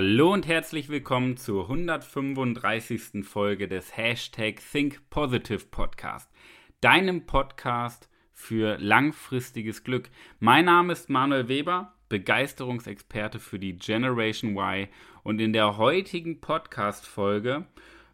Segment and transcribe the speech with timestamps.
[0.00, 3.24] Hallo und herzlich willkommen zur 135.
[3.24, 6.30] Folge des Hashtag Think Positive Podcast,
[6.80, 10.08] deinem Podcast für langfristiges Glück.
[10.38, 14.86] Mein Name ist Manuel Weber, Begeisterungsexperte für die Generation Y
[15.24, 17.66] und in der heutigen Podcast-Folge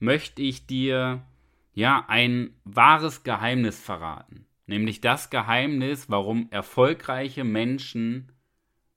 [0.00, 1.22] möchte ich dir
[1.72, 8.32] ja ein wahres Geheimnis verraten, nämlich das Geheimnis, warum erfolgreiche Menschen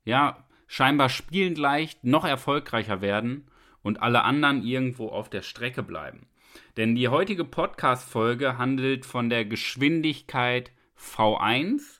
[0.03, 3.47] ja scheinbar spielend leicht noch erfolgreicher werden
[3.83, 6.25] und alle anderen irgendwo auf der Strecke bleiben.
[6.77, 11.99] Denn die heutige Podcast-Folge handelt von der Geschwindigkeit V1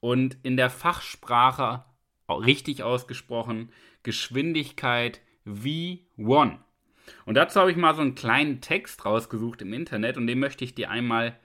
[0.00, 1.86] und in der Fachsprache
[2.28, 3.72] richtig ausgesprochen
[4.02, 6.58] Geschwindigkeit V1.
[7.24, 10.62] Und dazu habe ich mal so einen kleinen Text rausgesucht im Internet und den möchte
[10.62, 11.40] ich dir einmal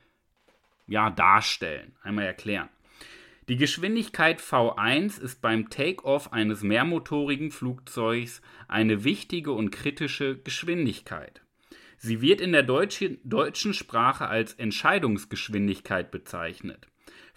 [0.88, 2.67] ja darstellen, einmal erklären.
[3.47, 11.41] Die Geschwindigkeit V1 ist beim Take-off eines mehrmotorigen Flugzeugs eine wichtige und kritische Geschwindigkeit.
[11.97, 16.87] Sie wird in der deutschen Sprache als Entscheidungsgeschwindigkeit bezeichnet.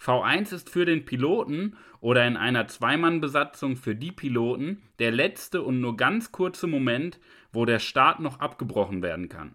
[0.01, 5.79] V1 ist für den Piloten oder in einer Zweimannbesatzung für die Piloten der letzte und
[5.79, 7.19] nur ganz kurze Moment,
[7.51, 9.53] wo der Start noch abgebrochen werden kann.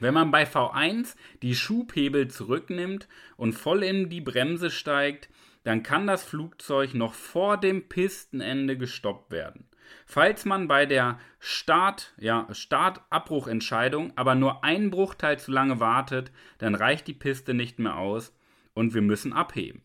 [0.00, 5.28] Wenn man bei V1 die Schubhebel zurücknimmt und voll in die Bremse steigt,
[5.68, 9.68] dann kann das Flugzeug noch vor dem Pistenende gestoppt werden.
[10.06, 16.74] Falls man bei der Start, ja, Startabbruchentscheidung aber nur einen Bruchteil zu lange wartet, dann
[16.74, 18.34] reicht die Piste nicht mehr aus
[18.72, 19.82] und wir müssen abheben.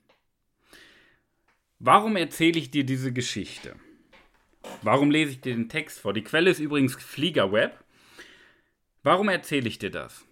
[1.79, 3.75] Warum erzähle ich dir diese Geschichte?
[4.83, 6.13] Warum lese ich dir den Text vor?
[6.13, 7.77] Die Quelle ist übrigens Fliegerweb.
[9.03, 10.25] Warum erzähle ich dir das?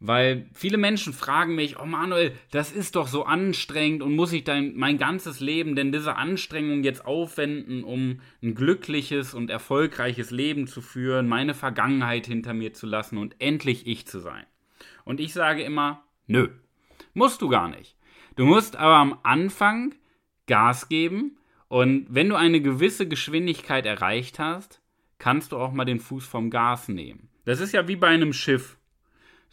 [0.00, 4.44] Weil viele Menschen fragen mich, oh Manuel, das ist doch so anstrengend und muss ich
[4.44, 10.66] dann mein ganzes Leben denn diese Anstrengung jetzt aufwenden, um ein glückliches und erfolgreiches Leben
[10.66, 14.44] zu führen, meine Vergangenheit hinter mir zu lassen und endlich ich zu sein?
[15.04, 16.48] Und ich sage immer, nö,
[17.14, 17.96] musst du gar nicht.
[18.36, 19.94] Du musst aber am Anfang
[20.46, 21.38] Gas geben
[21.68, 24.82] und wenn du eine gewisse Geschwindigkeit erreicht hast,
[25.18, 27.30] kannst du auch mal den Fuß vom Gas nehmen.
[27.44, 28.76] Das ist ja wie bei einem Schiff.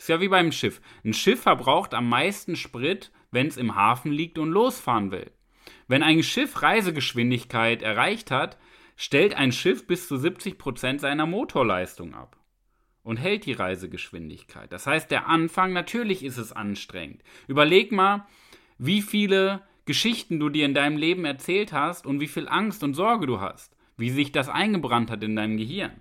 [0.01, 0.81] Ist ja wie beim Schiff.
[1.06, 5.29] Ein Schiff verbraucht am meisten Sprit, wenn es im Hafen liegt und losfahren will.
[5.88, 8.57] Wenn ein Schiff Reisegeschwindigkeit erreicht hat,
[8.95, 12.35] stellt ein Schiff bis zu 70% seiner Motorleistung ab
[13.03, 14.72] und hält die Reisegeschwindigkeit.
[14.73, 17.22] Das heißt, der Anfang, natürlich ist es anstrengend.
[17.47, 18.25] Überleg mal,
[18.79, 22.95] wie viele Geschichten du dir in deinem Leben erzählt hast und wie viel Angst und
[22.95, 25.91] Sorge du hast, wie sich das eingebrannt hat in deinem Gehirn.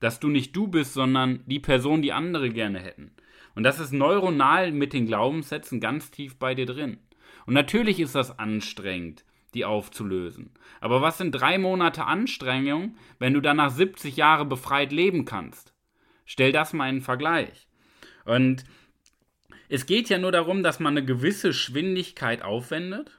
[0.00, 3.14] Dass du nicht du bist, sondern die Person, die andere gerne hätten.
[3.54, 6.98] Und das ist neuronal mit den Glaubenssätzen ganz tief bei dir drin.
[7.46, 9.24] Und natürlich ist das anstrengend,
[9.54, 10.50] die aufzulösen.
[10.80, 15.74] Aber was sind drei Monate Anstrengung, wenn du danach 70 Jahre befreit leben kannst?
[16.24, 17.66] Stell das mal in Vergleich.
[18.24, 18.64] Und
[19.68, 23.18] es geht ja nur darum, dass man eine gewisse Geschwindigkeit aufwendet.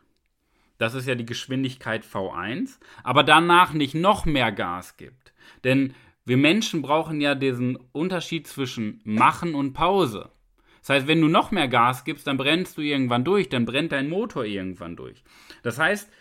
[0.78, 5.34] Das ist ja die Geschwindigkeit V1, aber danach nicht noch mehr Gas gibt.
[5.64, 5.94] Denn
[6.26, 10.30] wir Menschen brauchen ja diesen Unterschied zwischen Machen und Pause.
[10.80, 13.92] Das heißt, wenn du noch mehr Gas gibst, dann brennst du irgendwann durch, dann brennt
[13.92, 15.24] dein Motor irgendwann durch.
[15.64, 16.12] Das heißt,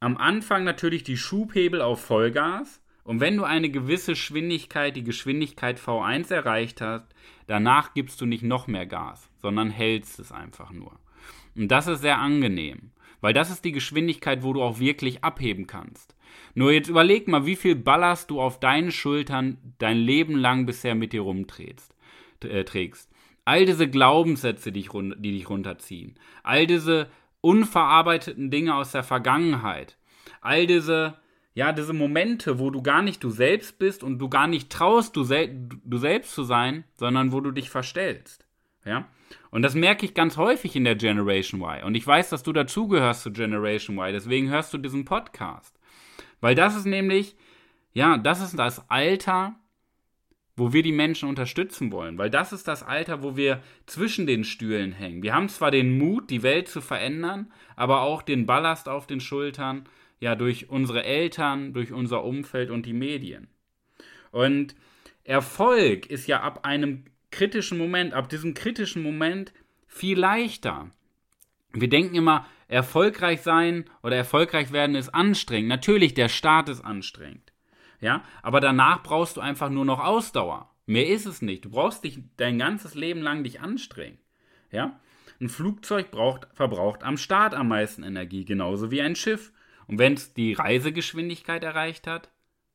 [0.00, 5.78] am Anfang natürlich die Schubhebel auf Vollgas und wenn du eine gewisse Geschwindigkeit, die Geschwindigkeit
[5.78, 7.06] V1 erreicht hast,
[7.46, 10.98] danach gibst du nicht noch mehr Gas, sondern hältst es einfach nur.
[11.54, 15.68] Und das ist sehr angenehm, weil das ist die Geschwindigkeit, wo du auch wirklich abheben
[15.68, 16.15] kannst.
[16.54, 20.94] Nur jetzt überleg mal, wie viel Ballast du auf deinen Schultern dein Leben lang bisher
[20.94, 21.94] mit dir rumträgst.
[22.44, 23.10] Äh, trägst.
[23.44, 24.88] All diese Glaubenssätze, die,
[25.18, 26.18] die dich runterziehen.
[26.42, 27.08] All diese
[27.40, 29.96] unverarbeiteten Dinge aus der Vergangenheit.
[30.40, 31.14] All diese,
[31.54, 35.16] ja, diese Momente, wo du gar nicht du selbst bist und du gar nicht traust,
[35.16, 38.44] du, sel du selbst zu sein, sondern wo du dich verstellst.
[38.84, 39.08] Ja?
[39.50, 41.84] Und das merke ich ganz häufig in der Generation Y.
[41.84, 44.12] Und ich weiß, dass du dazugehörst zu Generation Y.
[44.12, 45.78] Deswegen hörst du diesen Podcast.
[46.40, 47.36] Weil das ist nämlich,
[47.92, 49.54] ja, das ist das Alter,
[50.56, 52.18] wo wir die Menschen unterstützen wollen.
[52.18, 55.22] Weil das ist das Alter, wo wir zwischen den Stühlen hängen.
[55.22, 59.20] Wir haben zwar den Mut, die Welt zu verändern, aber auch den Ballast auf den
[59.20, 59.84] Schultern,
[60.18, 63.48] ja, durch unsere Eltern, durch unser Umfeld und die Medien.
[64.30, 64.74] Und
[65.24, 69.52] Erfolg ist ja ab einem kritischen Moment, ab diesem kritischen Moment
[69.86, 70.90] viel leichter.
[71.72, 75.68] Wir denken immer, erfolgreich sein oder erfolgreich werden ist anstrengend.
[75.68, 77.52] Natürlich, der Start ist anstrengend.
[78.00, 80.70] Ja, aber danach brauchst du einfach nur noch Ausdauer.
[80.86, 81.64] Mehr ist es nicht.
[81.64, 84.18] Du brauchst dich dein ganzes Leben lang dich anstrengen.
[84.70, 85.00] Ja?
[85.40, 89.52] Ein Flugzeug braucht, verbraucht am Start am meisten Energie, genauso wie ein Schiff.
[89.86, 92.30] Und wenn es die Reisegeschwindigkeit erreicht hat,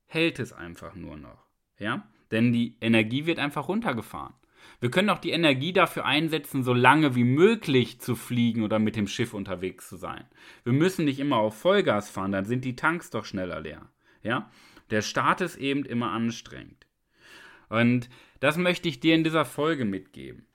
[0.05, 1.45] hält es einfach nur noch.
[1.79, 2.07] Ja?
[2.31, 4.33] Denn die Energie wird einfach runtergefahren.
[4.79, 8.95] Wir können auch die Energie dafür einsetzen, so lange wie möglich zu fliegen oder mit
[8.95, 10.25] dem Schiff unterwegs zu sein.
[10.63, 13.89] Wir müssen nicht immer auf Vollgas fahren, dann sind die Tanks doch schneller leer.
[14.23, 14.49] Ja?
[14.89, 16.87] Der Start ist eben immer anstrengend.
[17.69, 18.09] Und
[18.39, 20.45] das möchte ich dir in dieser Folge mitgeben.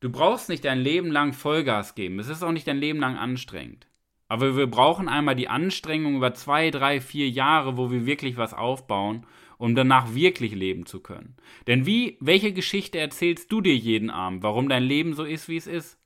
[0.00, 2.20] Du brauchst nicht dein Leben lang Vollgas geben.
[2.20, 3.88] Es ist auch nicht dein Leben lang anstrengend.
[4.28, 8.52] Aber wir brauchen einmal die Anstrengung über zwei, drei, vier Jahre, wo wir wirklich was
[8.52, 9.26] aufbauen,
[9.58, 11.36] um danach wirklich leben zu können.
[11.66, 15.56] Denn wie, welche Geschichte erzählst du dir jeden Abend, warum dein Leben so ist, wie
[15.56, 15.98] es ist?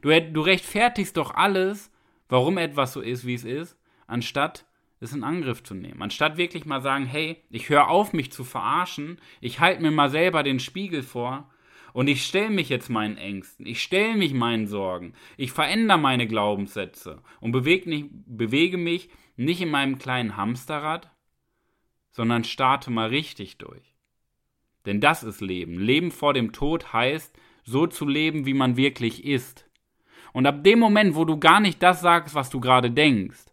[0.00, 1.90] Du, du rechtfertigst doch alles,
[2.28, 4.64] warum etwas so ist, wie es ist, anstatt
[5.00, 6.02] es in Angriff zu nehmen.
[6.02, 10.08] Anstatt wirklich mal sagen, hey, ich höre auf, mich zu verarschen, ich halte mir mal
[10.08, 11.50] selber den Spiegel vor
[11.92, 16.26] und ich stelle mich jetzt meinen Ängsten, ich stelle mich meinen Sorgen, ich verändere meine
[16.26, 21.10] Glaubenssätze und bewege, nicht, bewege mich nicht in meinem kleinen Hamsterrad,
[22.16, 23.94] sondern starte mal richtig durch.
[24.86, 25.78] Denn das ist Leben.
[25.78, 27.32] Leben vor dem Tod heißt,
[27.62, 29.68] so zu leben, wie man wirklich ist.
[30.32, 33.46] Und ab dem Moment, wo du gar nicht das sagst, was du gerade denkst,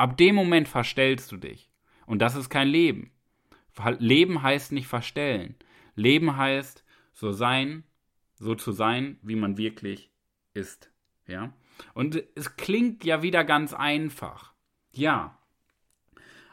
[0.00, 1.68] Ab dem Moment verstellst du dich.
[2.06, 3.12] Und das ist kein Leben.
[3.98, 5.56] Leben heißt nicht verstellen.
[5.94, 7.84] Leben heißt so sein,
[8.32, 10.10] so zu sein, wie man wirklich
[10.54, 10.90] ist.
[11.26, 11.52] Ja?
[11.92, 14.54] Und es klingt ja wieder ganz einfach.
[14.90, 15.38] Ja.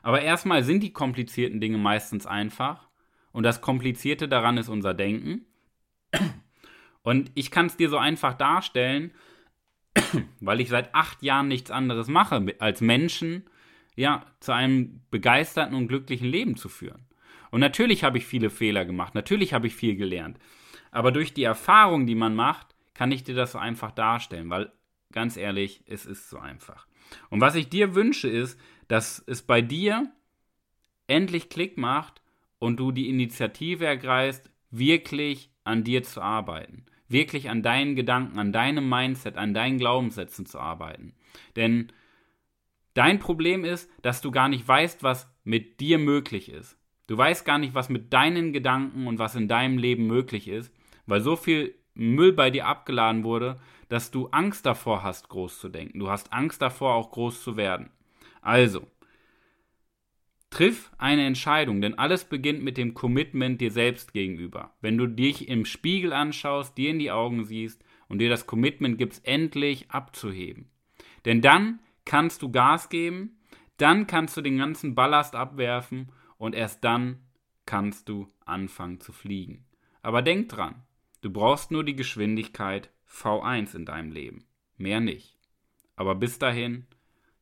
[0.01, 2.87] Aber erstmal sind die komplizierten Dinge meistens einfach.
[3.31, 5.45] Und das Komplizierte daran ist unser Denken.
[7.03, 9.11] Und ich kann es dir so einfach darstellen,
[10.39, 13.43] weil ich seit acht Jahren nichts anderes mache, als Menschen
[13.95, 17.05] ja, zu einem begeisterten und glücklichen Leben zu führen.
[17.49, 20.37] Und natürlich habe ich viele Fehler gemacht, natürlich habe ich viel gelernt.
[20.91, 24.71] Aber durch die Erfahrung, die man macht, kann ich dir das so einfach darstellen, weil
[25.11, 26.87] ganz ehrlich, es ist so einfach.
[27.29, 30.11] Und was ich dir wünsche, ist, dass es bei dir
[31.07, 32.21] endlich Klick macht
[32.59, 38.51] und du die Initiative ergreifst, wirklich an dir zu arbeiten wirklich an deinen Gedanken, an
[38.51, 41.13] deinem Mindset, an deinen Glaubenssätzen zu arbeiten.
[41.55, 41.91] Denn
[42.93, 46.77] dein Problem ist, dass du gar nicht weißt, was mit dir möglich ist.
[47.07, 50.73] Du weißt gar nicht, was mit deinen Gedanken und was in deinem Leben möglich ist,
[51.05, 55.69] weil so viel Müll bei dir abgeladen wurde, dass du Angst davor hast, groß zu
[55.69, 55.99] denken.
[55.99, 57.89] Du hast Angst davor, auch groß zu werden.
[58.41, 58.87] Also,
[60.49, 64.73] Triff eine Entscheidung, denn alles beginnt mit dem Commitment dir selbst gegenüber.
[64.81, 68.97] Wenn du dich im Spiegel anschaust, dir in die Augen siehst und dir das Commitment
[68.97, 70.71] gibst, endlich abzuheben.
[71.25, 73.37] Denn dann kannst du Gas geben,
[73.75, 77.19] dann kannst du den ganzen Ballast abwerfen und erst dann
[77.65, 79.65] kannst du anfangen zu fliegen.
[80.01, 80.83] Aber denk dran,
[81.21, 84.45] du brauchst nur die Geschwindigkeit V1 in deinem Leben.
[84.77, 85.37] Mehr nicht.
[85.97, 86.87] Aber bis dahin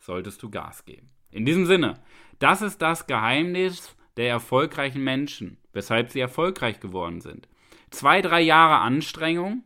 [0.05, 1.09] solltest du Gas geben.
[1.31, 1.95] In diesem Sinne,
[2.39, 7.47] das ist das Geheimnis der erfolgreichen Menschen, weshalb sie erfolgreich geworden sind.
[7.89, 9.63] Zwei, drei Jahre Anstrengung,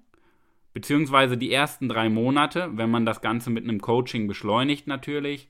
[0.73, 5.49] beziehungsweise die ersten drei Monate, wenn man das Ganze mit einem Coaching beschleunigt natürlich.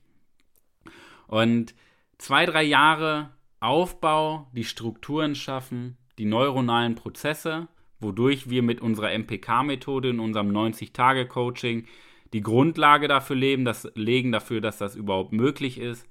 [1.28, 1.76] Und
[2.18, 7.68] zwei, drei Jahre Aufbau, die Strukturen schaffen, die neuronalen Prozesse,
[8.00, 11.86] wodurch wir mit unserer MPK-Methode in unserem 90-Tage-Coaching
[12.34, 16.08] die Grundlage dafür leben, das legen dafür, dass das überhaupt möglich ist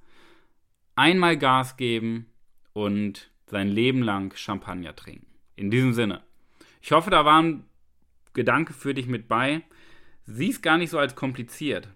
[0.99, 2.25] einmal Gas geben
[2.73, 5.27] und sein Leben lang Champagner trinken.
[5.55, 6.21] In diesem Sinne.
[6.81, 7.63] Ich hoffe, da war ein
[8.33, 9.61] Gedanke für dich mit bei.
[10.25, 11.87] Sieh es gar nicht so als kompliziert.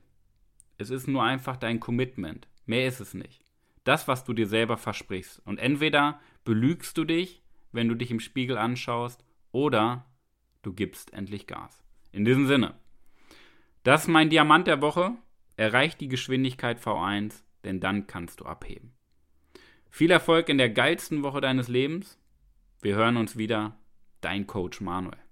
[0.78, 2.48] Es ist nur einfach dein Commitment.
[2.66, 3.44] Mehr ist es nicht.
[3.84, 5.42] Das, was du dir selber versprichst.
[5.44, 10.06] Und entweder belügst du dich, wenn du dich im Spiegel anschaust, oder
[10.62, 11.84] du gibst endlich Gas.
[12.14, 12.74] In diesem Sinne.
[13.84, 15.14] Das ist mein Diamant der Woche.
[15.56, 18.94] Erreicht die Geschwindigkeit V1 denn dann kannst du abheben.
[19.90, 22.20] Viel Erfolg in der geilsten Woche deines Lebens.
[22.82, 23.78] Wir hören uns wieder.
[24.22, 25.23] Dein Coach Manuel.